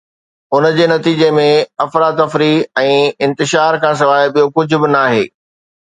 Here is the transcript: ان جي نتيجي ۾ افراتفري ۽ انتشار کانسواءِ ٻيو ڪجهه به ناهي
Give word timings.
ان 0.59 0.65
جي 0.79 0.87
نتيجي 0.91 1.27
۾ 1.39 1.43
افراتفري 1.85 2.49
۽ 2.87 2.97
انتشار 3.29 3.81
کانسواءِ 3.87 4.35
ٻيو 4.37 4.53
ڪجهه 4.59 4.85
به 4.87 4.95
ناهي 4.99 5.27